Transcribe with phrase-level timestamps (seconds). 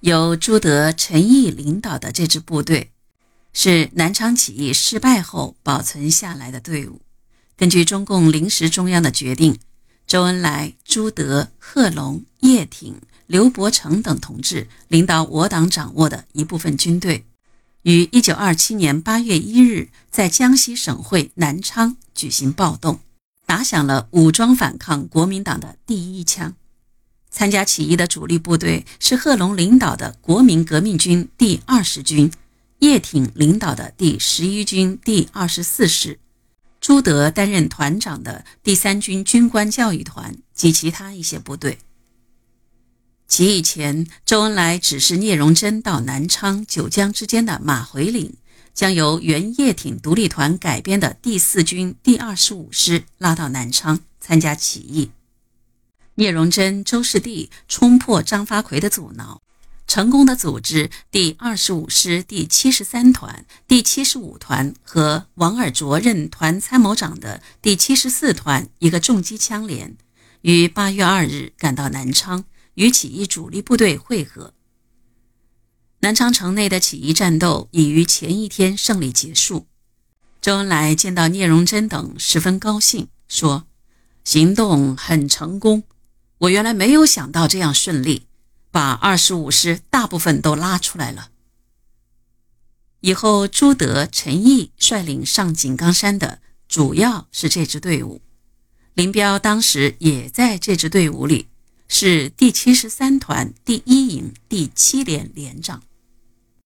[0.00, 2.92] 由朱德、陈毅领导的这支部队，
[3.52, 7.00] 是南昌起义失败后保存下来的队伍。
[7.56, 9.58] 根据中共临时中央的决定，
[10.06, 17.24] 周恩来、朱德、贺龙、叶挺、刘伯承等同志领导我党掌握的一部分军队，
[17.82, 23.00] 于1927年8月1日在江西省会南昌举行暴动，
[23.44, 26.54] 打响了武装反抗国民党的第一枪。
[27.30, 32.30] 参加起义的主力部队是贺龙领导的国民革命军第二十军，
[32.78, 36.18] 叶挺领导的第十一军第二十四师，
[36.80, 41.78] 朱德担任团长的第三军军官教育团及其他一些部队。
[43.28, 48.34] 起义前，周恩来指示聂荣臻到南昌、九江之间的马回岭，
[48.72, 55.10] 将由原叶挺独立团改编的第四军第二十五师拉到南昌参加起义。
[56.18, 59.40] 聂荣臻、周士第冲破张发奎的阻挠，
[59.86, 69.96] 成功的组织第二十五师第七十三团、第七十五团和王尔琢任团参谋长的第七十四团一个重机枪连，
[70.40, 72.44] 于八月二日赶到南昌，
[72.74, 74.52] 与起义主力部队会合。
[76.00, 79.66] 南昌城内的起义战斗已于前一天胜利结束。
[80.40, 83.66] 周恩来见到聂荣臻等，十分高兴，说
[84.24, 85.84] ：“行动很成功。”
[86.38, 88.26] 我原来没有想到这样顺利，
[88.70, 91.30] 把二十五师大部分都拉出来了。
[93.00, 98.22] 以后朱德、陈毅率领上井冈山的，主要是这支队伍。
[98.94, 101.48] 林彪当时也在这支队伍里，
[101.88, 105.82] 是第七十三团第一营第七连连长。